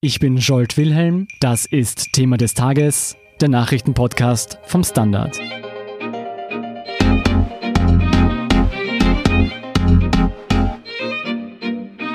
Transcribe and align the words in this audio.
Ich 0.00 0.20
bin 0.20 0.36
Jolt 0.36 0.76
Wilhelm, 0.76 1.26
das 1.40 1.66
ist 1.66 2.12
Thema 2.12 2.36
des 2.36 2.54
Tages, 2.54 3.16
der 3.40 3.48
Nachrichtenpodcast 3.48 4.60
vom 4.62 4.84
Standard. 4.84 5.36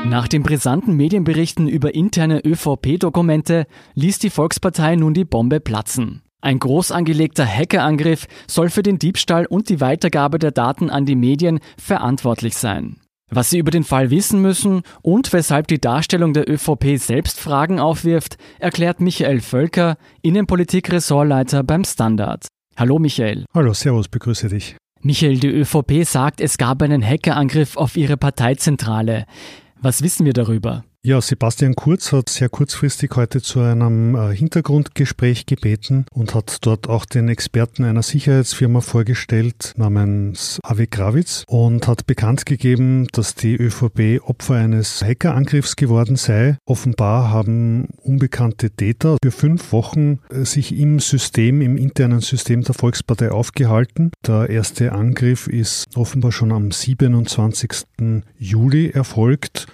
Nach 0.06 0.30
den 0.30 0.44
brisanten 0.44 0.96
Medienberichten 0.96 1.68
über 1.68 1.94
interne 1.94 2.40
ÖVP-Dokumente 2.46 3.66
ließ 3.96 4.18
die 4.20 4.30
Volkspartei 4.30 4.96
nun 4.96 5.14
die 5.14 5.26
Bombe 5.26 5.60
platzen. 5.60 6.22
Ein 6.40 6.60
groß 6.60 6.94
angelegter 6.94 7.46
Hackerangriff 7.46 8.28
soll 8.48 8.70
für 8.70 8.84
den 8.84 8.98
Diebstahl 8.98 9.46
und 9.46 9.68
die 9.68 9.82
Weitergabe 9.82 10.40
der 10.40 10.52
Daten 10.52 10.90
an 10.90 11.06
die 11.06 11.18
Medien 11.18 11.60
verantwortlich 11.78 12.56
sein. 12.56 13.03
Was 13.36 13.50
Sie 13.50 13.58
über 13.58 13.72
den 13.72 13.84
Fall 13.84 14.12
wissen 14.12 14.44
müssen 14.44 14.84
und 15.02 15.34
weshalb 15.34 15.68
die 15.68 15.82
Darstellung 15.82 16.34
der 16.34 16.48
ÖVP 16.48 16.98
selbst 16.98 17.40
Fragen 17.40 17.80
aufwirft, 17.80 18.38
erklärt 18.60 19.02
Michael 19.02 19.42
Völker, 19.42 19.98
Innenpolitik-Ressortleiter 20.22 21.64
beim 21.64 21.84
Standard. 21.84 22.46
Hallo 22.78 23.00
Michael. 23.00 23.46
Hallo, 23.52 23.74
Servus, 23.74 24.08
begrüße 24.08 24.50
dich. 24.50 24.76
Michael, 25.02 25.40
die 25.40 25.48
ÖVP 25.48 26.06
sagt, 26.06 26.42
es 26.42 26.60
gab 26.60 26.84
einen 26.84 27.04
Hackerangriff 27.04 27.76
auf 27.76 27.98
ihre 27.98 28.18
Parteizentrale. 28.18 29.26
Was 29.82 30.04
wissen 30.04 30.28
wir 30.28 30.34
darüber? 30.34 30.84
Ja, 31.06 31.20
Sebastian 31.20 31.76
Kurz 31.76 32.14
hat 32.14 32.30
sehr 32.30 32.48
kurzfristig 32.48 33.12
heute 33.18 33.42
zu 33.42 33.60
einem 33.60 34.16
äh, 34.16 34.34
Hintergrundgespräch 34.34 35.46
gebeten 35.46 36.06
und 36.14 36.34
hat 36.34 36.60
dort 36.62 36.88
auch 36.88 37.04
den 37.04 37.28
Experten 37.28 37.84
einer 37.84 38.04
Sicherheitsfirma 38.04 38.80
vorgestellt 38.80 39.74
namens 39.76 40.62
Avi 40.64 40.88
Gravitz 40.88 41.44
und 41.48 41.90
hat 41.90 42.08
bekannt 42.08 42.46
gegeben, 42.46 43.10
dass 43.12 43.36
die 43.36 43.58
ÖVP 43.58 44.22
Opfer 44.24 44.56
eines 44.56 45.04
Hackerangriffs 45.04 45.76
geworden 45.76 46.16
sei. 46.16 46.58
Offenbar 46.66 47.32
haben 47.32 47.90
unbekannte 47.98 48.70
Täter 48.70 49.18
für 49.22 49.32
fünf 49.32 49.74
Wochen 49.74 50.20
äh, 50.30 50.46
sich 50.46 50.74
im 50.74 51.00
System, 51.00 51.60
im 51.60 51.76
internen 51.76 52.22
System 52.22 52.62
der 52.64 52.76
Volkspartei 52.76 53.30
aufgehalten. 53.30 54.12
Der 54.26 54.50
erste 54.50 54.94
Angriff 54.94 55.48
ist 55.48 55.84
offenbar 55.98 56.32
schon 56.32 56.54
am 56.54 56.72
27. 56.72 58.24
Juli 58.38 58.92
erfolgt. 58.92 59.68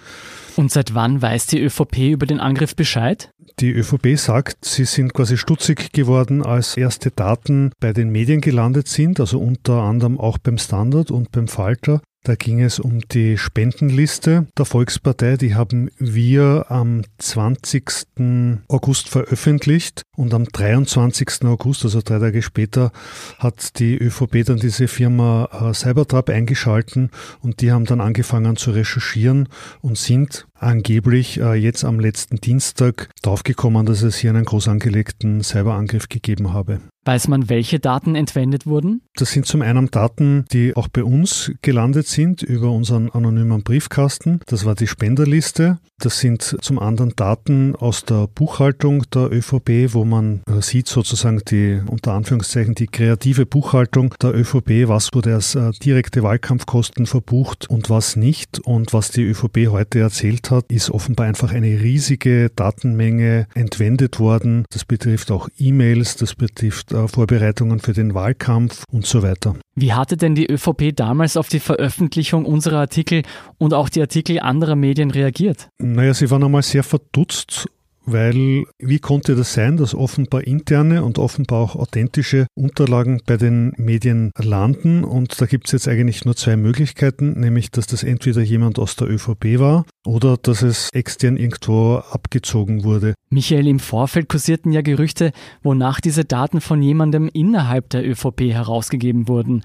Und 0.60 0.70
seit 0.70 0.92
wann 0.94 1.22
weiß 1.22 1.46
die 1.46 1.58
ÖVP 1.58 2.10
über 2.10 2.26
den 2.26 2.38
Angriff 2.38 2.76
Bescheid? 2.76 3.30
Die 3.60 3.70
ÖVP 3.70 4.18
sagt, 4.18 4.66
sie 4.66 4.84
sind 4.84 5.14
quasi 5.14 5.38
stutzig 5.38 5.90
geworden, 5.92 6.44
als 6.44 6.76
erste 6.76 7.10
Daten 7.10 7.72
bei 7.80 7.94
den 7.94 8.10
Medien 8.10 8.42
gelandet 8.42 8.86
sind, 8.86 9.20
also 9.20 9.40
unter 9.40 9.80
anderem 9.80 10.20
auch 10.20 10.36
beim 10.36 10.58
Standard 10.58 11.10
und 11.10 11.32
beim 11.32 11.48
Falter. 11.48 12.02
Da 12.22 12.34
ging 12.34 12.60
es 12.60 12.78
um 12.78 13.00
die 13.00 13.38
Spendenliste 13.38 14.46
der 14.58 14.66
Volkspartei. 14.66 15.38
Die 15.38 15.54
haben 15.54 15.90
wir 15.96 16.66
am 16.68 17.00
20. 17.16 18.60
August 18.68 19.08
veröffentlicht 19.08 20.02
und 20.14 20.34
am 20.34 20.44
23. 20.44 21.44
August, 21.44 21.84
also 21.84 22.02
drei 22.04 22.18
Tage 22.18 22.42
später, 22.42 22.92
hat 23.38 23.78
die 23.78 23.96
ÖVP 23.96 24.44
dann 24.44 24.58
diese 24.58 24.86
Firma 24.86 25.48
äh, 25.50 25.72
Cybertrap 25.72 26.28
eingeschalten 26.28 27.10
und 27.40 27.62
die 27.62 27.72
haben 27.72 27.86
dann 27.86 28.02
angefangen 28.02 28.56
zu 28.56 28.72
recherchieren 28.72 29.48
und 29.80 29.96
sind 29.96 30.46
angeblich 30.60 31.40
äh, 31.40 31.54
jetzt 31.54 31.84
am 31.84 31.98
letzten 31.98 32.36
Dienstag 32.36 33.10
draufgekommen, 33.22 33.86
dass 33.86 34.02
es 34.02 34.16
hier 34.16 34.30
einen 34.30 34.44
groß 34.44 34.68
angelegten 34.68 35.42
Cyberangriff 35.42 36.08
gegeben 36.08 36.52
habe. 36.52 36.80
Weiß 37.04 37.28
man, 37.28 37.48
welche 37.48 37.80
Daten 37.80 38.14
entwendet 38.14 38.66
wurden? 38.66 39.02
Das 39.16 39.32
sind 39.32 39.46
zum 39.46 39.62
einen 39.62 39.90
Daten, 39.90 40.44
die 40.52 40.76
auch 40.76 40.88
bei 40.88 41.02
uns 41.02 41.50
gelandet 41.62 42.06
sind 42.06 42.42
über 42.42 42.70
unseren 42.70 43.08
anonymen 43.10 43.62
Briefkasten. 43.62 44.40
Das 44.46 44.66
war 44.66 44.74
die 44.74 44.86
Spenderliste. 44.86 45.78
Das 46.00 46.18
sind 46.18 46.56
zum 46.62 46.78
anderen 46.78 47.12
Daten 47.14 47.76
aus 47.76 48.06
der 48.06 48.26
Buchhaltung 48.26 49.04
der 49.10 49.30
ÖVP, 49.30 49.92
wo 49.92 50.06
man 50.06 50.40
äh, 50.48 50.62
sieht 50.62 50.88
sozusagen 50.88 51.42
die, 51.46 51.78
unter 51.86 52.14
Anführungszeichen, 52.14 52.74
die 52.74 52.86
kreative 52.86 53.44
Buchhaltung 53.44 54.14
der 54.22 54.34
ÖVP. 54.34 54.88
Was 54.88 55.10
wurde 55.12 55.34
als 55.34 55.54
äh, 55.56 55.72
direkte 55.72 56.22
Wahlkampfkosten 56.22 57.04
verbucht 57.04 57.68
und 57.68 57.90
was 57.90 58.16
nicht. 58.16 58.60
Und 58.60 58.94
was 58.94 59.10
die 59.10 59.24
ÖVP 59.24 59.68
heute 59.68 59.98
erzählt 59.98 60.50
hat, 60.50 60.64
ist 60.72 60.90
offenbar 60.90 61.26
einfach 61.26 61.52
eine 61.52 61.68
riesige 61.82 62.48
Datenmenge 62.48 63.46
entwendet 63.54 64.18
worden. 64.18 64.64
Das 64.70 64.86
betrifft 64.86 65.30
auch 65.30 65.50
E-Mails, 65.58 66.16
das 66.16 66.34
betrifft 66.34 66.92
äh, 66.92 67.08
Vorbereitungen 67.08 67.78
für 67.78 67.92
den 67.92 68.14
Wahlkampf 68.14 68.84
und 68.90 69.04
so 69.04 69.22
weiter. 69.22 69.54
Wie 69.76 69.92
hatte 69.92 70.16
denn 70.16 70.34
die 70.34 70.50
ÖVP 70.50 70.94
damals 70.94 71.36
auf 71.36 71.48
die 71.48 71.60
Veröffentlichung 71.60 72.44
unserer 72.44 72.80
Artikel 72.80 73.22
und 73.58 73.72
auch 73.72 73.88
die 73.88 74.00
Artikel 74.00 74.40
anderer 74.40 74.76
Medien 74.76 75.10
reagiert? 75.10 75.68
Naja, 75.94 76.14
sie 76.14 76.30
waren 76.30 76.44
einmal 76.44 76.62
sehr 76.62 76.82
verdutzt 76.82 77.68
weil 78.06 78.64
wie 78.78 78.98
konnte 78.98 79.34
das 79.36 79.54
sein, 79.54 79.76
dass 79.76 79.94
offenbar 79.94 80.44
interne 80.44 81.04
und 81.04 81.18
offenbar 81.18 81.60
auch 81.60 81.76
authentische 81.76 82.46
Unterlagen 82.54 83.20
bei 83.26 83.36
den 83.36 83.72
Medien 83.76 84.32
landen? 84.38 85.04
Und 85.04 85.40
da 85.40 85.46
gibt 85.46 85.66
es 85.66 85.72
jetzt 85.72 85.88
eigentlich 85.88 86.24
nur 86.24 86.34
zwei 86.34 86.56
Möglichkeiten, 86.56 87.38
nämlich 87.38 87.70
dass 87.70 87.86
das 87.86 88.02
entweder 88.02 88.40
jemand 88.40 88.78
aus 88.78 88.96
der 88.96 89.08
ÖVP 89.08 89.58
war 89.58 89.84
oder 90.06 90.36
dass 90.36 90.62
es 90.62 90.88
extern 90.92 91.36
irgendwo 91.36 91.96
abgezogen 91.96 92.84
wurde. 92.84 93.14
Michael, 93.28 93.68
im 93.68 93.78
Vorfeld 93.78 94.28
kursierten 94.28 94.72
ja 94.72 94.80
Gerüchte, 94.80 95.32
wonach 95.62 96.00
diese 96.00 96.24
Daten 96.24 96.60
von 96.60 96.82
jemandem 96.82 97.28
innerhalb 97.32 97.90
der 97.90 98.08
ÖVP 98.08 98.52
herausgegeben 98.52 99.28
wurden. 99.28 99.62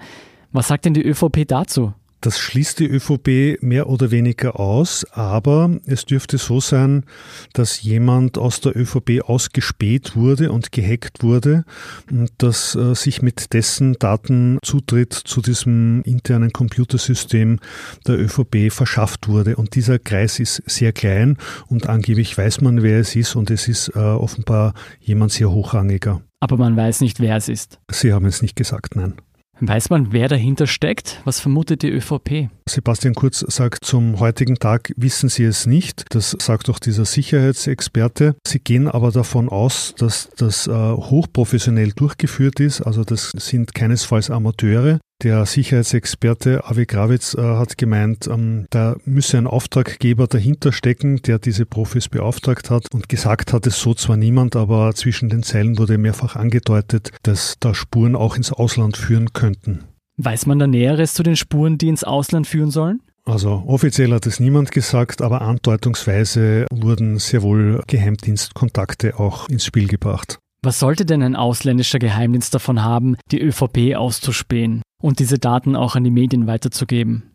Was 0.52 0.68
sagt 0.68 0.84
denn 0.84 0.94
die 0.94 1.04
ÖVP 1.04 1.48
dazu? 1.48 1.94
Das 2.26 2.40
schließt 2.40 2.80
die 2.80 2.88
ÖVP 2.88 3.62
mehr 3.62 3.88
oder 3.88 4.10
weniger 4.10 4.58
aus, 4.58 5.06
aber 5.12 5.78
es 5.86 6.06
dürfte 6.06 6.38
so 6.38 6.58
sein, 6.58 7.04
dass 7.52 7.82
jemand 7.82 8.36
aus 8.36 8.60
der 8.60 8.76
ÖVP 8.76 9.20
ausgespäht 9.22 10.16
wurde 10.16 10.50
und 10.50 10.72
gehackt 10.72 11.22
wurde 11.22 11.64
und 12.10 12.32
dass 12.38 12.74
äh, 12.74 12.96
sich 12.96 13.22
mit 13.22 13.52
dessen 13.52 13.92
Daten 14.00 14.58
Zutritt 14.62 15.12
zu 15.12 15.40
diesem 15.40 16.02
internen 16.02 16.52
Computersystem 16.52 17.60
der 18.08 18.18
ÖVP 18.18 18.72
verschafft 18.72 19.28
wurde. 19.28 19.54
Und 19.54 19.76
dieser 19.76 20.00
Kreis 20.00 20.40
ist 20.40 20.64
sehr 20.66 20.92
klein 20.92 21.38
und 21.68 21.88
angeblich 21.88 22.36
weiß 22.36 22.60
man, 22.60 22.82
wer 22.82 22.98
es 22.98 23.14
ist 23.14 23.36
und 23.36 23.52
es 23.52 23.68
ist 23.68 23.92
äh, 23.94 24.00
offenbar 24.00 24.74
jemand 24.98 25.30
sehr 25.30 25.52
hochrangiger. 25.52 26.22
Aber 26.40 26.56
man 26.56 26.76
weiß 26.76 27.02
nicht, 27.02 27.20
wer 27.20 27.36
es 27.36 27.48
ist. 27.48 27.78
Sie 27.88 28.12
haben 28.12 28.26
es 28.26 28.42
nicht 28.42 28.56
gesagt, 28.56 28.96
nein. 28.96 29.14
Weiß 29.60 29.88
man, 29.88 30.12
wer 30.12 30.28
dahinter 30.28 30.66
steckt? 30.66 31.20
Was 31.24 31.40
vermutet 31.40 31.82
die 31.82 31.90
ÖVP? 31.90 32.50
Sebastian 32.68 33.14
Kurz 33.14 33.40
sagt, 33.40 33.84
zum 33.84 34.20
heutigen 34.20 34.56
Tag 34.56 34.92
wissen 34.96 35.28
sie 35.28 35.44
es 35.44 35.66
nicht. 35.66 36.04
Das 36.10 36.36
sagt 36.38 36.68
auch 36.68 36.78
dieser 36.78 37.06
Sicherheitsexperte. 37.06 38.34
Sie 38.46 38.58
gehen 38.58 38.86
aber 38.86 39.12
davon 39.12 39.48
aus, 39.48 39.94
dass 39.96 40.28
das 40.36 40.66
äh, 40.66 40.72
hochprofessionell 40.72 41.92
durchgeführt 41.92 42.60
ist. 42.60 42.82
Also 42.82 43.04
das 43.04 43.30
sind 43.30 43.74
keinesfalls 43.74 44.30
Amateure. 44.30 44.98
Der 45.22 45.46
Sicherheitsexperte 45.46 46.66
Avi 46.66 46.84
Gravitz 46.84 47.34
äh, 47.34 47.40
hat 47.40 47.78
gemeint, 47.78 48.26
ähm, 48.26 48.66
da 48.68 48.96
müsse 49.06 49.38
ein 49.38 49.46
Auftraggeber 49.46 50.26
dahinter 50.26 50.72
stecken, 50.72 51.22
der 51.22 51.38
diese 51.38 51.64
Profis 51.64 52.10
beauftragt 52.10 52.68
hat 52.68 52.92
und 52.92 53.08
gesagt 53.08 53.54
hat 53.54 53.66
es 53.66 53.80
so 53.80 53.94
zwar 53.94 54.18
niemand, 54.18 54.56
aber 54.56 54.94
zwischen 54.94 55.30
den 55.30 55.42
Zeilen 55.42 55.78
wurde 55.78 55.96
mehrfach 55.96 56.36
angedeutet, 56.36 57.12
dass 57.22 57.54
da 57.60 57.74
Spuren 57.74 58.14
auch 58.14 58.36
ins 58.36 58.52
Ausland 58.52 58.98
führen 58.98 59.32
könnten. 59.32 59.84
Weiß 60.18 60.44
man 60.44 60.58
da 60.58 60.66
Näheres 60.66 61.14
zu 61.14 61.22
den 61.22 61.36
Spuren, 61.36 61.78
die 61.78 61.88
ins 61.88 62.04
Ausland 62.04 62.46
führen 62.46 62.70
sollen? 62.70 63.00
Also 63.24 63.64
offiziell 63.66 64.12
hat 64.12 64.26
es 64.26 64.38
niemand 64.38 64.70
gesagt, 64.70 65.22
aber 65.22 65.40
andeutungsweise 65.40 66.66
wurden 66.70 67.18
sehr 67.18 67.42
wohl 67.42 67.82
Geheimdienstkontakte 67.86 69.18
auch 69.18 69.48
ins 69.48 69.64
Spiel 69.64 69.88
gebracht. 69.88 70.38
Was 70.66 70.80
sollte 70.80 71.06
denn 71.06 71.22
ein 71.22 71.36
ausländischer 71.36 72.00
Geheimdienst 72.00 72.52
davon 72.52 72.82
haben, 72.82 73.16
die 73.30 73.40
ÖVP 73.40 73.94
auszuspähen? 73.94 74.82
und 75.02 75.18
diese 75.18 75.38
Daten 75.38 75.76
auch 75.76 75.94
an 75.94 76.04
die 76.04 76.10
Medien 76.10 76.46
weiterzugeben? 76.46 77.30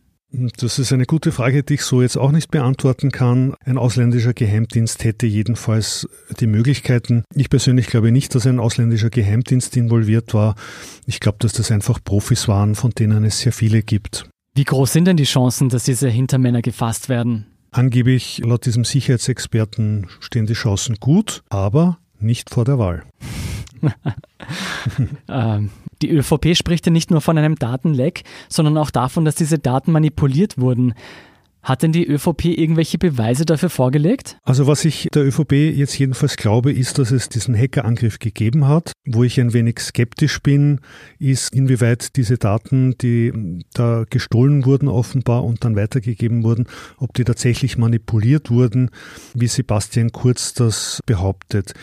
Das 0.58 0.80
ist 0.80 0.94
eine 0.94 1.06
gute 1.06 1.32
Frage, 1.32 1.64
die 1.64 1.76
ich 1.76 1.84
so 1.84 2.02
jetzt 2.02 2.18
auch 2.18 2.32
nicht 2.32 2.52
beantworten 2.52 3.12
kann. 3.12 3.54
Ein 3.66 3.78
ausländischer 3.78 4.34
Geheimdienst 4.34 5.04
hätte 5.06 5.28
jedenfalls 5.28 6.08
die 6.40 6.48
Möglichkeiten. 6.48 7.24
Ich 7.34 7.50
persönlich 7.50 7.88
glaube 7.88 8.12
nicht, 8.12 8.34
dass 8.36 8.48
ein 8.48 8.60
ausländischer 8.60 9.10
Geheimdienst 9.10 9.78
involviert 9.78 10.34
war. 10.34 10.56
Ich 11.06 11.20
glaube, 11.20 11.38
dass 11.40 11.54
das 11.54 11.72
einfach 11.72 12.00
Profis 12.04 12.48
waren, 12.48 12.76
von 12.76 12.92
denen 12.92 13.26
es 13.26 13.40
sehr 13.40 13.54
viele 13.54 13.82
gibt. 13.82 14.30
Wie 14.56 14.64
groß 14.66 14.92
sind 14.92 15.06
denn 15.06 15.18
die 15.18 15.24
Chancen, 15.24 15.68
dass 15.68 15.84
diese 15.84 16.10
Hintermänner 16.10 16.62
gefasst 16.62 17.10
werden? 17.10 17.48
Angeblich, 17.72 18.42
laut 18.44 18.66
diesem 18.66 18.86
Sicherheitsexperten, 18.86 20.08
stehen 20.20 20.46
die 20.46 20.54
Chancen 20.54 20.96
gut, 21.00 21.44
aber 21.50 21.98
nicht 22.22 22.50
vor 22.50 22.64
der 22.66 22.80
Wahl. 22.80 23.04
ähm, 25.30 25.70
die 26.02 26.10
ÖVP 26.10 26.56
spricht 26.56 26.86
ja 26.86 26.92
nicht 26.92 27.12
nur 27.12 27.22
von 27.22 27.38
einem 27.38 27.56
Datenleck, 27.56 28.24
sondern 28.50 28.78
auch 28.78 28.92
davon, 28.92 29.26
dass 29.26 29.36
diese 29.36 29.60
Daten 29.60 29.92
manipuliert 29.92 30.58
wurden. 30.58 30.94
Hat 31.64 31.84
denn 31.84 31.92
die 31.92 32.08
ÖVP 32.08 32.46
irgendwelche 32.46 32.98
Beweise 32.98 33.46
dafür 33.46 33.70
vorgelegt? 33.70 34.38
Also 34.44 34.68
was 34.68 34.84
ich 34.84 35.08
der 35.14 35.26
ÖVP 35.26 35.54
jetzt 35.54 35.98
jedenfalls 35.98 36.38
glaube, 36.38 36.72
ist, 36.72 36.98
dass 36.98 37.12
es 37.12 37.30
diesen 37.30 37.56
Hackerangriff 37.56 38.20
gegeben 38.20 38.68
hat. 38.68 38.94
Wo 39.06 39.24
ich 39.24 39.40
ein 39.40 39.54
wenig 39.54 39.80
skeptisch 39.80 40.42
bin, 40.42 40.80
ist, 41.20 41.54
inwieweit 41.54 42.16
diese 42.16 42.38
Daten, 42.38 42.96
die 43.00 43.32
da 43.74 44.06
gestohlen 44.10 44.66
wurden 44.66 44.88
offenbar 44.88 45.44
und 45.44 45.64
dann 45.64 45.76
weitergegeben 45.76 46.44
wurden, 46.44 46.68
ob 46.98 47.14
die 47.14 47.24
tatsächlich 47.24 47.78
manipuliert 47.78 48.50
wurden, 48.50 48.90
wie 49.34 49.48
Sebastian 49.48 50.12
Kurz 50.12 50.54
das 50.54 51.00
behauptet. 51.06 51.74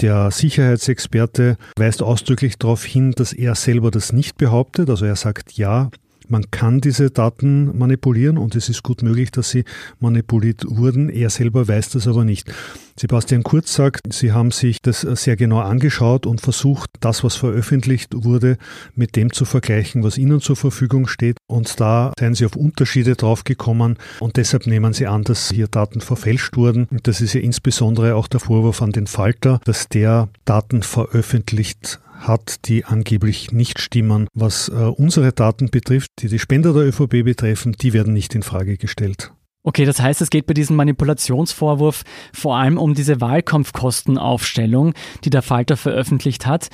Der 0.00 0.30
Sicherheitsexperte 0.30 1.56
weist 1.76 2.02
ausdrücklich 2.02 2.56
darauf 2.56 2.84
hin, 2.84 3.12
dass 3.12 3.32
er 3.32 3.54
selber 3.54 3.90
das 3.90 4.12
nicht 4.12 4.38
behauptet. 4.38 4.88
Also 4.88 5.04
er 5.04 5.16
sagt, 5.16 5.52
ja, 5.52 5.90
man 6.30 6.50
kann 6.50 6.80
diese 6.80 7.10
Daten 7.10 7.76
manipulieren 7.76 8.38
und 8.38 8.54
es 8.54 8.68
ist 8.68 8.82
gut 8.82 9.02
möglich, 9.02 9.30
dass 9.30 9.50
sie 9.50 9.64
manipuliert 9.98 10.64
wurden. 10.66 11.08
Er 11.10 11.30
selber 11.30 11.68
weiß 11.68 11.90
das 11.90 12.06
aber 12.06 12.24
nicht. 12.24 12.52
Sebastian 13.00 13.42
Kurz 13.42 13.74
sagt, 13.74 14.12
Sie 14.12 14.32
haben 14.32 14.50
sich 14.50 14.82
das 14.82 15.00
sehr 15.00 15.36
genau 15.36 15.60
angeschaut 15.60 16.26
und 16.26 16.42
versucht, 16.42 16.90
das, 17.00 17.24
was 17.24 17.34
veröffentlicht 17.34 18.10
wurde, 18.14 18.58
mit 18.94 19.16
dem 19.16 19.32
zu 19.32 19.46
vergleichen, 19.46 20.02
was 20.02 20.18
Ihnen 20.18 20.40
zur 20.40 20.56
Verfügung 20.56 21.06
steht. 21.06 21.38
Und 21.46 21.80
da 21.80 22.12
seien 22.18 22.34
Sie 22.34 22.44
auf 22.44 22.56
Unterschiede 22.56 23.16
draufgekommen 23.16 23.96
und 24.18 24.36
deshalb 24.36 24.66
nehmen 24.66 24.92
Sie 24.92 25.06
an, 25.06 25.24
dass 25.24 25.50
hier 25.50 25.66
Daten 25.66 26.02
verfälscht 26.02 26.56
wurden. 26.56 26.88
Und 26.90 27.08
das 27.08 27.22
ist 27.22 27.32
ja 27.32 27.40
insbesondere 27.40 28.16
auch 28.16 28.28
der 28.28 28.40
Vorwurf 28.40 28.82
an 28.82 28.92
den 28.92 29.06
Falter, 29.06 29.60
dass 29.64 29.88
der 29.88 30.28
Daten 30.44 30.82
veröffentlicht 30.82 32.00
hat, 32.20 32.68
die 32.68 32.84
angeblich 32.84 33.52
nicht 33.52 33.80
stimmen. 33.80 34.28
Was 34.34 34.68
äh, 34.68 34.72
unsere 34.72 35.32
Daten 35.32 35.70
betrifft, 35.70 36.10
die 36.20 36.28
die 36.28 36.38
Spender 36.38 36.72
der 36.72 36.86
ÖVP 36.86 37.24
betreffen, 37.24 37.72
die 37.72 37.92
werden 37.92 38.12
nicht 38.12 38.34
in 38.34 38.42
Frage 38.42 38.76
gestellt. 38.76 39.32
Okay, 39.62 39.84
das 39.84 40.00
heißt, 40.00 40.22
es 40.22 40.30
geht 40.30 40.46
bei 40.46 40.54
diesem 40.54 40.76
Manipulationsvorwurf 40.76 42.02
vor 42.32 42.56
allem 42.56 42.78
um 42.78 42.94
diese 42.94 43.20
Wahlkampfkostenaufstellung, 43.20 44.94
die 45.24 45.30
der 45.30 45.42
Falter 45.42 45.76
veröffentlicht 45.76 46.46
hat. 46.46 46.70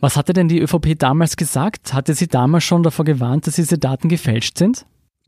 Was 0.00 0.16
hatte 0.16 0.32
denn 0.32 0.48
die 0.48 0.60
ÖVP 0.60 0.98
damals 0.98 1.36
gesagt? 1.36 1.94
Hatte 1.94 2.14
sie 2.14 2.26
damals 2.26 2.64
schon 2.64 2.82
davor 2.82 3.04
gewarnt, 3.04 3.46
dass 3.46 3.54
diese 3.54 3.78
Daten 3.78 4.08
gefälscht 4.08 4.58
sind? 4.58 4.86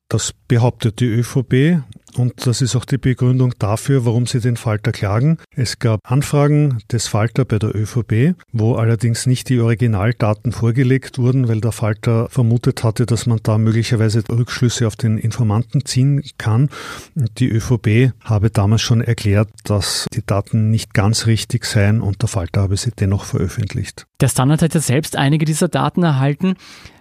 Das 0.08 0.32
behauptet 0.48 1.00
die 1.00 1.06
ÖVP 1.06 1.82
und 2.16 2.46
das 2.46 2.62
ist 2.62 2.76
auch 2.76 2.84
die 2.84 2.98
Begründung 2.98 3.54
dafür, 3.58 4.04
warum 4.04 4.26
sie 4.26 4.40
den 4.40 4.56
Falter 4.56 4.92
klagen. 4.92 5.38
Es 5.54 5.78
gab 5.78 6.00
Anfragen 6.04 6.78
des 6.90 7.08
Falter 7.08 7.44
bei 7.44 7.58
der 7.58 7.74
ÖVP, 7.74 8.34
wo 8.52 8.74
allerdings 8.74 9.26
nicht 9.26 9.48
die 9.48 9.60
Originaldaten 9.60 10.52
vorgelegt 10.52 11.18
wurden, 11.18 11.48
weil 11.48 11.60
der 11.60 11.72
Falter 11.72 12.28
vermutet 12.28 12.84
hatte, 12.84 13.06
dass 13.06 13.26
man 13.26 13.40
da 13.42 13.58
möglicherweise 13.58 14.22
Rückschlüsse 14.28 14.86
auf 14.86 14.96
den 14.96 15.18
Informanten 15.18 15.84
ziehen 15.84 16.22
kann. 16.38 16.70
Die 17.14 17.48
ÖVP 17.48 18.12
habe 18.24 18.50
damals 18.50 18.82
schon 18.82 19.00
erklärt, 19.00 19.48
dass 19.64 20.06
die 20.12 20.24
Daten 20.24 20.70
nicht 20.70 20.94
ganz 20.94 21.26
richtig 21.26 21.64
seien 21.64 22.00
und 22.00 22.22
der 22.22 22.28
Falter 22.28 22.62
habe 22.62 22.76
sie 22.76 22.90
dennoch 22.90 23.24
veröffentlicht. 23.24 24.06
Der 24.20 24.28
Standard 24.28 24.62
hat 24.62 24.74
ja 24.74 24.80
selbst 24.80 25.16
einige 25.16 25.44
dieser 25.44 25.68
Daten 25.68 26.02
erhalten. 26.02 26.54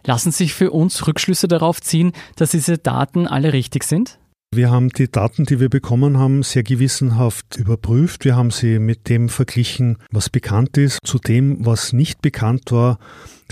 Lassen 0.05 0.31
sich 0.31 0.53
für 0.53 0.71
uns 0.71 1.07
Rückschlüsse 1.07 1.47
darauf 1.47 1.81
ziehen, 1.81 2.13
dass 2.35 2.51
diese 2.51 2.77
Daten 2.77 3.27
alle 3.27 3.53
richtig 3.53 3.83
sind? 3.83 4.19
Wir 4.55 4.71
haben 4.71 4.89
die 4.89 5.11
Daten, 5.11 5.43
die 5.43 5.59
wir 5.59 5.69
bekommen 5.69 6.17
haben, 6.17 6.41
sehr 6.41 6.63
gewissenhaft 6.63 7.57
überprüft. 7.57 8.23
Wir 8.23 8.37
haben 8.37 8.49
sie 8.49 8.79
mit 8.79 9.09
dem 9.09 9.27
verglichen, 9.27 9.97
was 10.09 10.29
bekannt 10.29 10.77
ist. 10.77 10.99
Zu 11.03 11.19
dem, 11.19 11.65
was 11.65 11.91
nicht 11.91 12.21
bekannt 12.21 12.71
war, 12.71 12.97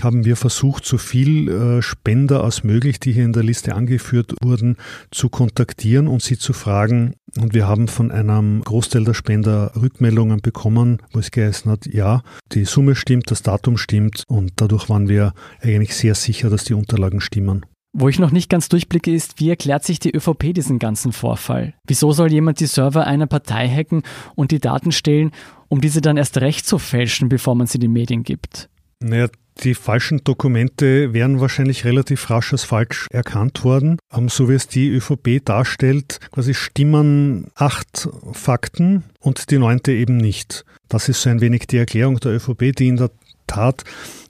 haben 0.00 0.24
wir 0.24 0.36
versucht, 0.36 0.86
so 0.86 0.96
viel 0.96 1.48
äh, 1.48 1.82
Spender 1.82 2.42
als 2.42 2.64
möglich, 2.64 2.98
die 2.98 3.12
hier 3.12 3.24
in 3.24 3.34
der 3.34 3.42
Liste 3.42 3.74
angeführt 3.74 4.34
wurden, 4.42 4.76
zu 5.10 5.28
kontaktieren 5.28 6.08
und 6.08 6.22
sie 6.22 6.38
zu 6.38 6.54
fragen. 6.54 7.14
Und 7.38 7.52
wir 7.52 7.68
haben 7.68 7.88
von 7.88 8.10
einem 8.10 8.62
Großteil 8.62 9.04
der 9.04 9.14
Spender 9.14 9.72
Rückmeldungen 9.76 10.40
bekommen, 10.40 11.02
wo 11.12 11.18
es 11.18 11.30
geheißen 11.30 11.70
hat, 11.70 11.86
ja, 11.86 12.22
die 12.52 12.64
Summe 12.64 12.94
stimmt, 12.94 13.30
das 13.30 13.42
Datum 13.42 13.76
stimmt 13.76 14.24
und 14.28 14.52
dadurch 14.56 14.88
waren 14.88 15.08
wir 15.08 15.34
eigentlich 15.60 15.94
sehr 15.94 16.14
sicher, 16.14 16.48
dass 16.48 16.64
die 16.64 16.74
Unterlagen 16.74 17.20
stimmen. 17.20 17.66
Wo 17.98 18.10
ich 18.10 18.18
noch 18.18 18.30
nicht 18.30 18.50
ganz 18.50 18.68
durchblicke, 18.68 19.10
ist, 19.10 19.40
wie 19.40 19.48
erklärt 19.48 19.82
sich 19.82 19.98
die 19.98 20.14
ÖVP 20.14 20.52
diesen 20.52 20.78
ganzen 20.78 21.12
Vorfall? 21.12 21.72
Wieso 21.86 22.12
soll 22.12 22.30
jemand 22.30 22.60
die 22.60 22.66
Server 22.66 23.06
einer 23.06 23.26
Partei 23.26 23.66
hacken 23.70 24.02
und 24.34 24.50
die 24.50 24.58
Daten 24.58 24.92
stehlen, 24.92 25.30
um 25.68 25.80
diese 25.80 26.02
dann 26.02 26.18
erst 26.18 26.36
recht 26.36 26.66
zu 26.66 26.78
fälschen, 26.78 27.30
bevor 27.30 27.54
man 27.54 27.66
sie 27.66 27.78
den 27.78 27.94
Medien 27.94 28.22
gibt? 28.22 28.68
Naja, 29.00 29.28
die 29.62 29.72
falschen 29.72 30.22
Dokumente 30.24 31.14
wären 31.14 31.40
wahrscheinlich 31.40 31.86
relativ 31.86 32.28
rasch 32.28 32.52
als 32.52 32.64
falsch 32.64 33.06
erkannt 33.10 33.64
worden. 33.64 33.96
Ähm, 34.12 34.28
so 34.28 34.50
wie 34.50 34.54
es 34.54 34.68
die 34.68 34.90
ÖVP 34.90 35.42
darstellt, 35.42 36.18
quasi 36.32 36.52
stimmen 36.52 37.46
acht 37.54 38.10
Fakten 38.32 39.04
und 39.20 39.50
die 39.50 39.56
neunte 39.56 39.92
eben 39.92 40.18
nicht. 40.18 40.66
Das 40.90 41.08
ist 41.08 41.22
so 41.22 41.30
ein 41.30 41.40
wenig 41.40 41.66
die 41.66 41.78
Erklärung 41.78 42.20
der 42.20 42.32
ÖVP, 42.32 42.76
die 42.76 42.88
in 42.88 42.96
der 42.96 43.10
Tat 43.46 43.84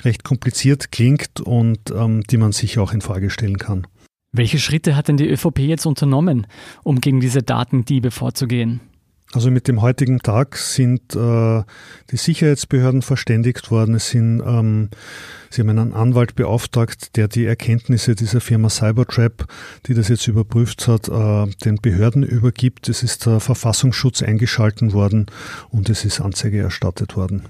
recht 0.05 0.25
kompliziert 0.25 0.93
klingt 0.93 1.41
und 1.41 1.91
ähm, 1.91 2.23
die 2.23 2.37
man 2.37 2.53
sich 2.53 2.79
auch 2.79 2.93
in 2.93 3.01
Frage 3.01 3.31
stellen 3.31 3.59
kann. 3.59 3.87
Welche 4.33 4.59
Schritte 4.59 4.97
hat 4.97 5.09
denn 5.09 5.17
die 5.17 5.29
ÖVP 5.29 5.61
jetzt 5.61 5.87
unternommen, 5.87 6.47
um 6.83 7.01
gegen 7.01 7.21
diese 7.21 7.43
Datendiebe 7.43 8.11
vorzugehen? 8.11 8.81
Also 9.33 9.51
mit 9.51 9.67
dem 9.67 9.83
heutigen 9.83 10.21
Tag 10.21 10.57
sind 10.57 11.17
äh, 11.17 11.63
die 12.11 12.17
Sicherheitsbehörden 12.17 13.03
verständigt 13.03 13.73
worden. 13.73 13.97
Es 13.97 14.11
sind, 14.11 14.41
ähm, 14.41 14.89
sie 15.51 15.63
haben 15.63 15.71
einen 15.71 15.95
Anwalt 15.95 16.37
beauftragt, 16.37 17.17
der 17.17 17.27
die 17.27 17.45
Erkenntnisse 17.45 18.15
dieser 18.15 18.41
Firma 18.41 18.71
Cybertrap, 18.71 19.47
die 19.87 19.95
das 19.95 20.09
jetzt 20.09 20.29
überprüft 20.29 20.87
hat, 20.87 21.09
äh, 21.09 21.47
den 21.65 21.77
Behörden 21.83 22.23
übergibt. 22.23 22.89
Es 22.89 23.03
ist 23.03 23.27
der 23.27 23.41
Verfassungsschutz 23.41 24.23
eingeschalten 24.23 24.93
worden 24.93 25.27
und 25.71 25.91
es 25.91 26.05
ist 26.05 26.21
Anzeige 26.21 26.61
erstattet 26.61 27.17
worden. 27.17 27.43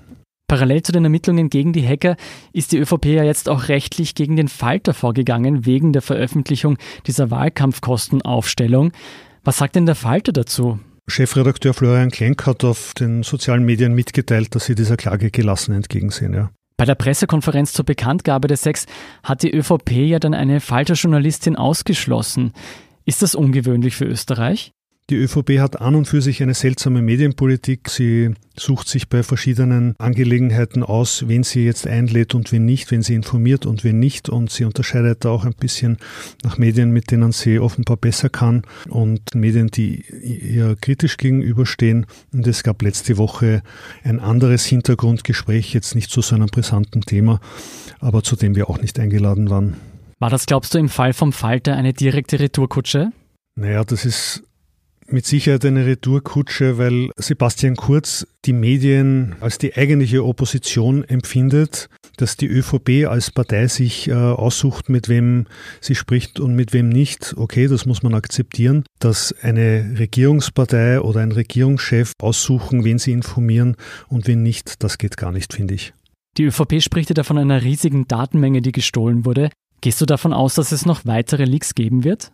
Parallel 0.48 0.82
zu 0.82 0.92
den 0.92 1.04
Ermittlungen 1.04 1.50
gegen 1.50 1.72
die 1.72 1.86
Hacker 1.86 2.16
ist 2.52 2.70
die 2.72 2.78
ÖVP 2.78 3.06
ja 3.06 3.24
jetzt 3.24 3.48
auch 3.48 3.68
rechtlich 3.68 4.14
gegen 4.14 4.36
den 4.36 4.48
Falter 4.48 4.94
vorgegangen, 4.94 5.66
wegen 5.66 5.92
der 5.92 6.02
Veröffentlichung 6.02 6.78
dieser 7.06 7.30
Wahlkampfkostenaufstellung. 7.30 8.92
Was 9.42 9.58
sagt 9.58 9.74
denn 9.74 9.86
der 9.86 9.96
Falter 9.96 10.32
dazu? 10.32 10.78
Chefredakteur 11.08 11.74
Florian 11.74 12.10
Klenk 12.10 12.46
hat 12.46 12.64
auf 12.64 12.92
den 12.94 13.22
sozialen 13.22 13.64
Medien 13.64 13.94
mitgeteilt, 13.94 14.54
dass 14.54 14.66
sie 14.66 14.74
dieser 14.74 14.96
Klage 14.96 15.30
gelassen 15.30 15.74
entgegensehen. 15.74 16.32
Ja. 16.32 16.50
Bei 16.76 16.84
der 16.84 16.94
Pressekonferenz 16.94 17.72
zur 17.72 17.84
Bekanntgabe 17.84 18.48
des 18.48 18.62
Sex 18.62 18.86
hat 19.22 19.42
die 19.42 19.52
ÖVP 19.52 19.90
ja 19.92 20.18
dann 20.18 20.34
eine 20.34 20.60
Falter-Journalistin 20.60 21.56
ausgeschlossen. 21.56 22.52
Ist 23.04 23.22
das 23.22 23.34
ungewöhnlich 23.34 23.96
für 23.96 24.04
Österreich? 24.04 24.72
Die 25.08 25.14
ÖVP 25.14 25.60
hat 25.60 25.80
an 25.80 25.94
und 25.94 26.06
für 26.06 26.20
sich 26.20 26.42
eine 26.42 26.54
seltsame 26.54 27.00
Medienpolitik. 27.00 27.88
Sie 27.88 28.34
sucht 28.56 28.88
sich 28.88 29.08
bei 29.08 29.22
verschiedenen 29.22 29.94
Angelegenheiten 29.98 30.82
aus, 30.82 31.28
wen 31.28 31.44
sie 31.44 31.64
jetzt 31.64 31.86
einlädt 31.86 32.34
und 32.34 32.50
wen 32.50 32.64
nicht, 32.64 32.90
wen 32.90 33.02
sie 33.02 33.14
informiert 33.14 33.66
und 33.66 33.84
wen 33.84 34.00
nicht. 34.00 34.28
Und 34.28 34.50
sie 34.50 34.64
unterscheidet 34.64 35.24
da 35.24 35.28
auch 35.30 35.44
ein 35.44 35.54
bisschen 35.54 35.98
nach 36.42 36.58
Medien, 36.58 36.90
mit 36.90 37.12
denen 37.12 37.30
sie 37.30 37.60
offenbar 37.60 37.98
besser 37.98 38.30
kann 38.30 38.62
und 38.88 39.32
Medien, 39.36 39.68
die 39.68 40.00
ihr 40.00 40.74
kritisch 40.74 41.18
gegenüberstehen. 41.18 42.06
Und 42.32 42.44
es 42.48 42.64
gab 42.64 42.82
letzte 42.82 43.16
Woche 43.16 43.62
ein 44.02 44.18
anderes 44.18 44.66
Hintergrundgespräch, 44.66 45.72
jetzt 45.72 45.94
nicht 45.94 46.10
zu 46.10 46.20
so 46.20 46.34
einem 46.34 46.48
brisanten 46.48 47.02
Thema, 47.02 47.38
aber 48.00 48.24
zu 48.24 48.34
dem 48.34 48.56
wir 48.56 48.68
auch 48.68 48.80
nicht 48.80 48.98
eingeladen 48.98 49.50
waren. 49.50 49.76
War 50.18 50.30
das, 50.30 50.46
glaubst 50.46 50.74
du, 50.74 50.78
im 50.78 50.88
Fall 50.88 51.12
vom 51.12 51.32
Falter 51.32 51.76
eine 51.76 51.92
direkte 51.92 52.40
Retourkutsche? 52.40 53.12
Naja, 53.54 53.84
das 53.84 54.04
ist 54.04 54.42
mit 55.08 55.26
Sicherheit 55.26 55.64
eine 55.64 55.86
Retourkutsche, 55.86 56.78
weil 56.78 57.10
Sebastian 57.16 57.76
Kurz 57.76 58.26
die 58.44 58.52
Medien 58.52 59.36
als 59.40 59.58
die 59.58 59.74
eigentliche 59.74 60.24
Opposition 60.24 61.04
empfindet, 61.04 61.88
dass 62.16 62.36
die 62.36 62.46
ÖVP 62.46 63.06
als 63.08 63.30
Partei 63.30 63.68
sich 63.68 64.08
äh, 64.08 64.14
aussucht, 64.14 64.88
mit 64.88 65.08
wem 65.08 65.46
sie 65.80 65.94
spricht 65.94 66.40
und 66.40 66.54
mit 66.54 66.72
wem 66.72 66.88
nicht. 66.88 67.34
Okay, 67.36 67.68
das 67.68 67.86
muss 67.86 68.02
man 68.02 68.14
akzeptieren. 68.14 68.84
Dass 68.98 69.34
eine 69.42 69.96
Regierungspartei 69.98 71.00
oder 71.00 71.20
ein 71.20 71.32
Regierungschef 71.32 72.12
aussuchen, 72.20 72.84
wen 72.84 72.98
sie 72.98 73.12
informieren 73.12 73.76
und 74.08 74.26
wen 74.26 74.42
nicht, 74.42 74.82
das 74.82 74.98
geht 74.98 75.16
gar 75.16 75.32
nicht, 75.32 75.52
finde 75.52 75.74
ich. 75.74 75.92
Die 76.38 76.44
ÖVP 76.44 76.82
spricht 76.82 77.16
ja 77.16 77.24
von 77.24 77.38
einer 77.38 77.62
riesigen 77.62 78.08
Datenmenge, 78.08 78.60
die 78.60 78.72
gestohlen 78.72 79.24
wurde. 79.24 79.50
Gehst 79.80 80.00
du 80.00 80.06
davon 80.06 80.32
aus, 80.32 80.54
dass 80.54 80.72
es 80.72 80.86
noch 80.86 81.04
weitere 81.04 81.44
Leaks 81.44 81.74
geben 81.74 82.04
wird? 82.04 82.32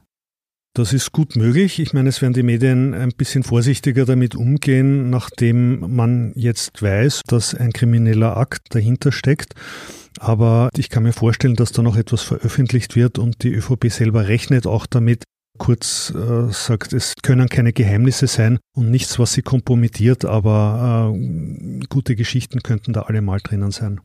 Das 0.74 0.94
ist 0.94 1.12
gut 1.12 1.36
möglich. 1.36 1.80
Ich 1.80 1.92
meine, 1.92 2.08
es 2.08 2.22
werden 2.22 2.32
die 2.32 2.42
Medien 2.42 2.94
ein 2.94 3.10
bisschen 3.10 3.42
vorsichtiger 3.42 4.06
damit 4.06 4.34
umgehen, 4.34 5.10
nachdem 5.10 5.94
man 5.94 6.32
jetzt 6.34 6.80
weiß, 6.80 7.20
dass 7.26 7.54
ein 7.54 7.74
krimineller 7.74 8.38
Akt 8.38 8.74
dahinter 8.74 9.12
steckt. 9.12 9.54
Aber 10.18 10.70
ich 10.74 10.88
kann 10.88 11.02
mir 11.02 11.12
vorstellen, 11.12 11.56
dass 11.56 11.72
da 11.72 11.82
noch 11.82 11.96
etwas 11.96 12.22
veröffentlicht 12.22 12.96
wird 12.96 13.18
und 13.18 13.42
die 13.42 13.52
ÖVP 13.52 13.90
selber 13.90 14.28
rechnet 14.28 14.66
auch 14.66 14.86
damit. 14.86 15.24
Kurz 15.58 16.10
äh, 16.16 16.50
sagt, 16.50 16.94
es 16.94 17.12
können 17.22 17.50
keine 17.50 17.74
Geheimnisse 17.74 18.26
sein 18.26 18.58
und 18.74 18.90
nichts, 18.90 19.18
was 19.18 19.34
sie 19.34 19.42
kompromittiert, 19.42 20.24
aber 20.24 21.12
äh, 21.14 21.80
gute 21.90 22.16
Geschichten 22.16 22.62
könnten 22.62 22.94
da 22.94 23.02
alle 23.02 23.20
mal 23.20 23.40
drinnen 23.40 23.70
sein. 23.70 24.00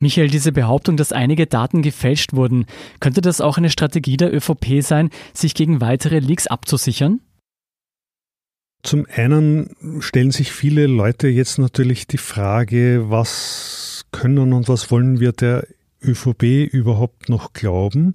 Michael, 0.00 0.28
diese 0.28 0.52
Behauptung, 0.52 0.96
dass 0.96 1.12
einige 1.12 1.46
Daten 1.46 1.82
gefälscht 1.82 2.32
wurden, 2.32 2.66
könnte 3.00 3.20
das 3.20 3.40
auch 3.40 3.58
eine 3.58 3.70
Strategie 3.70 4.16
der 4.16 4.32
ÖVP 4.32 4.80
sein, 4.80 5.10
sich 5.34 5.54
gegen 5.54 5.80
weitere 5.80 6.20
Leaks 6.20 6.46
abzusichern? 6.46 7.20
Zum 8.84 9.06
einen 9.12 10.00
stellen 10.00 10.30
sich 10.30 10.52
viele 10.52 10.86
Leute 10.86 11.26
jetzt 11.26 11.58
natürlich 11.58 12.06
die 12.06 12.18
Frage, 12.18 13.06
was 13.10 14.06
können 14.12 14.52
und 14.52 14.68
was 14.68 14.92
wollen 14.92 15.18
wir 15.18 15.32
der 15.32 15.66
ÖVP 16.02 16.72
überhaupt 16.72 17.28
noch 17.28 17.52
glauben? 17.52 18.12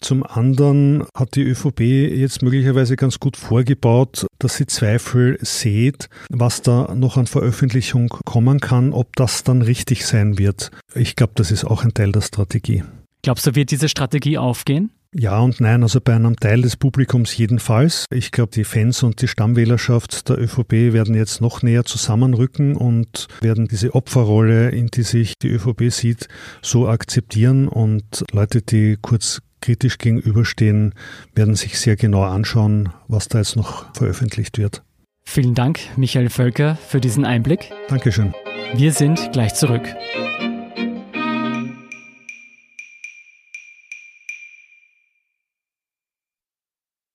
Zum 0.00 0.22
anderen 0.22 1.04
hat 1.14 1.34
die 1.36 1.42
ÖVP 1.42 1.80
jetzt 1.80 2.42
möglicherweise 2.42 2.96
ganz 2.96 3.20
gut 3.20 3.36
vorgebaut, 3.36 4.26
dass 4.38 4.56
sie 4.56 4.66
Zweifel 4.66 5.38
sieht, 5.40 6.08
was 6.28 6.62
da 6.62 6.94
noch 6.94 7.16
an 7.16 7.26
Veröffentlichung 7.26 8.08
kommen 8.24 8.60
kann, 8.60 8.92
ob 8.92 9.16
das 9.16 9.44
dann 9.44 9.62
richtig 9.62 10.04
sein 10.06 10.38
wird. 10.38 10.70
Ich 10.94 11.16
glaube, 11.16 11.32
das 11.36 11.50
ist 11.50 11.64
auch 11.64 11.84
ein 11.84 11.94
Teil 11.94 12.12
der 12.12 12.20
Strategie. 12.20 12.84
Glaubst 13.22 13.46
du, 13.46 13.54
wird 13.54 13.70
diese 13.70 13.88
Strategie 13.88 14.36
aufgehen? 14.36 14.90
Ja 15.16 15.38
und 15.38 15.60
nein, 15.60 15.84
also 15.84 16.00
bei 16.00 16.14
einem 16.14 16.34
Teil 16.34 16.62
des 16.62 16.76
Publikums 16.76 17.36
jedenfalls. 17.36 18.06
Ich 18.10 18.32
glaube, 18.32 18.50
die 18.52 18.64
Fans 18.64 19.04
und 19.04 19.22
die 19.22 19.28
Stammwählerschaft 19.28 20.28
der 20.28 20.40
ÖVP 20.40 20.92
werden 20.92 21.14
jetzt 21.14 21.40
noch 21.40 21.62
näher 21.62 21.84
zusammenrücken 21.84 22.76
und 22.76 23.28
werden 23.40 23.68
diese 23.68 23.94
Opferrolle, 23.94 24.70
in 24.70 24.88
die 24.88 25.04
sich 25.04 25.34
die 25.38 25.50
ÖVP 25.50 25.92
sieht, 25.92 26.26
so 26.62 26.88
akzeptieren 26.88 27.68
und 27.68 28.24
Leute, 28.32 28.60
die 28.60 28.98
kurz 29.00 29.40
kritisch 29.60 29.98
gegenüberstehen, 29.98 30.94
werden 31.34 31.54
sich 31.54 31.78
sehr 31.78 31.94
genau 31.94 32.24
anschauen, 32.24 32.88
was 33.06 33.28
da 33.28 33.38
jetzt 33.38 33.54
noch 33.54 33.94
veröffentlicht 33.94 34.58
wird. 34.58 34.82
Vielen 35.24 35.54
Dank, 35.54 35.78
Michael 35.96 36.28
Völker, 36.28 36.76
für 36.88 37.00
diesen 37.00 37.24
Einblick. 37.24 37.70
Dankeschön. 37.88 38.34
Wir 38.74 38.92
sind 38.92 39.32
gleich 39.32 39.54
zurück. 39.54 39.94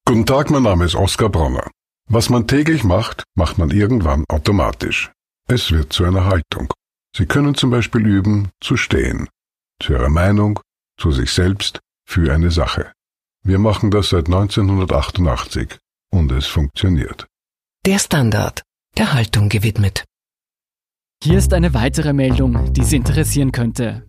Guten 0.09 0.25
Tag, 0.25 0.49
mein 0.49 0.63
Name 0.63 0.85
ist 0.85 0.95
Oskar 0.95 1.29
Bronner. 1.29 1.69
Was 2.09 2.31
man 2.31 2.47
täglich 2.47 2.83
macht, 2.83 3.25
macht 3.35 3.59
man 3.59 3.69
irgendwann 3.69 4.25
automatisch. 4.27 5.11
Es 5.47 5.71
wird 5.71 5.93
zu 5.93 6.03
einer 6.03 6.25
Haltung. 6.25 6.73
Sie 7.15 7.27
können 7.27 7.53
zum 7.53 7.69
Beispiel 7.69 8.07
üben, 8.07 8.49
zu 8.59 8.75
stehen. 8.75 9.29
Zu 9.79 9.93
Ihrer 9.93 10.09
Meinung, 10.09 10.61
zu 10.97 11.11
sich 11.11 11.29
selbst, 11.31 11.79
für 12.07 12.33
eine 12.33 12.49
Sache. 12.49 12.91
Wir 13.43 13.59
machen 13.59 13.91
das 13.91 14.09
seit 14.09 14.25
1988 14.25 15.77
und 16.11 16.31
es 16.31 16.47
funktioniert. 16.47 17.27
Der 17.85 17.99
Standard, 17.99 18.63
der 18.97 19.13
Haltung 19.13 19.47
gewidmet. 19.47 20.05
Hier 21.23 21.37
ist 21.37 21.53
eine 21.53 21.75
weitere 21.75 22.13
Meldung, 22.13 22.73
die 22.73 22.83
Sie 22.83 22.95
interessieren 22.95 23.51
könnte. 23.51 24.07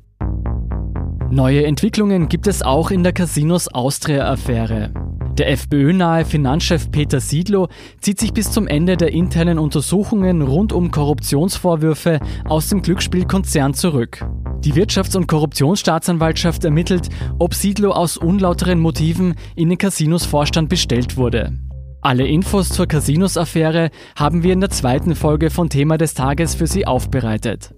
Neue 1.29 1.67
Entwicklungen 1.67 2.31
gibt 2.31 2.47
es 2.47 2.63
auch 2.63 2.91
in 2.91 3.03
der 3.03 3.13
Casinos 3.13 3.69
Austria-Affäre. 3.69 5.10
Der 5.41 5.49
FPÖ-nahe 5.53 6.27
Finanzchef 6.27 6.91
Peter 6.91 7.19
Siedlow 7.19 7.69
zieht 8.03 8.21
sich 8.21 8.35
bis 8.35 8.53
zum 8.53 8.67
Ende 8.67 8.99
der 8.99 9.11
internen 9.15 9.59
Untersuchungen 9.59 10.43
rund 10.43 10.71
um 10.71 10.91
Korruptionsvorwürfe 10.91 12.21
aus 12.45 12.69
dem 12.69 12.83
Glücksspielkonzern 12.83 13.73
zurück. 13.73 14.23
Die 14.59 14.75
Wirtschafts- 14.75 15.17
und 15.17 15.29
Korruptionsstaatsanwaltschaft 15.29 16.63
ermittelt, 16.67 17.09
ob 17.39 17.55
Siedlow 17.55 17.93
aus 17.93 18.19
unlauteren 18.19 18.81
Motiven 18.81 19.35
in 19.57 19.71
den 19.71 19.79
Casinos 19.79 20.27
Vorstand 20.27 20.69
bestellt 20.69 21.17
wurde. 21.17 21.59
Alle 22.03 22.27
Infos 22.27 22.69
zur 22.69 22.87
Casinos-Affäre 22.87 23.89
haben 24.17 24.43
wir 24.43 24.53
in 24.53 24.61
der 24.61 24.69
zweiten 24.69 25.15
Folge 25.15 25.49
von 25.49 25.71
Thema 25.71 25.97
des 25.97 26.13
Tages 26.13 26.55
für 26.55 26.67
Sie 26.67 26.87
aufbereitet. 26.87 27.75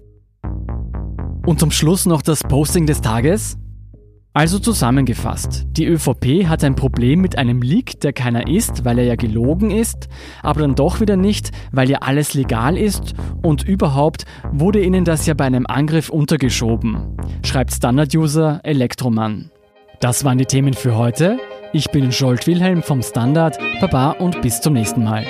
Und 1.45 1.61
zum 1.61 1.71
Schluss 1.71 2.05
noch 2.05 2.23
das 2.23 2.41
Posting 2.41 2.87
des 2.87 2.99
Tages. 2.99 3.57
Also 4.35 4.57
zusammengefasst, 4.57 5.67
die 5.77 5.85
ÖVP 5.85 6.47
hat 6.47 6.63
ein 6.63 6.75
Problem 6.75 7.21
mit 7.21 7.37
einem 7.37 7.61
Leak, 7.61 7.99
der 7.99 8.13
keiner 8.13 8.47
ist, 8.47 8.83
weil 8.83 8.97
er 8.97 9.05
ja 9.05 9.15
gelogen 9.15 9.69
ist, 9.69 10.09
aber 10.41 10.61
dann 10.61 10.73
doch 10.73 10.99
wieder 10.99 11.17
nicht, 11.17 11.51
weil 11.71 11.87
ja 11.87 11.99
alles 11.99 12.33
legal 12.33 12.75
ist 12.75 13.13
und 13.43 13.63
überhaupt 13.63 14.25
wurde 14.51 14.83
ihnen 14.83 15.05
das 15.05 15.27
ja 15.27 15.35
bei 15.35 15.45
einem 15.45 15.67
Angriff 15.67 16.09
untergeschoben, 16.09 17.15
schreibt 17.45 17.73
Standard-User 17.73 18.61
Elektroman. 18.63 19.51
Das 19.99 20.23
waren 20.25 20.39
die 20.39 20.45
Themen 20.45 20.73
für 20.73 20.97
heute. 20.97 21.37
Ich 21.71 21.91
bin 21.91 22.11
Scholt 22.11 22.47
Wilhelm 22.47 22.81
vom 22.81 23.03
Standard. 23.03 23.59
Baba 23.79 24.11
und 24.11 24.41
bis 24.41 24.61
zum 24.61 24.73
nächsten 24.73 25.03
Mal. 25.03 25.25